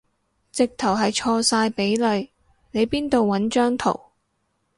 [0.51, 2.31] 直頭係錯晒比例，
[2.71, 3.99] 你邊度搵張圖